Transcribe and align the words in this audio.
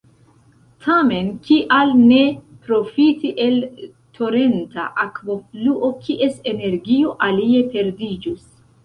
Tamen 0.83 1.27
kial 1.49 1.91
ne 2.11 2.21
profiti 2.67 3.31
el 3.45 3.53
torenta 4.21 4.87
akvofluo 5.05 5.91
kies 6.09 6.41
energio 6.53 7.13
alie 7.29 7.61
perdiĝus? 7.77 8.43